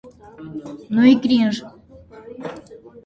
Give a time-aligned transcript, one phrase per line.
[0.93, 1.55] Ну и кринж!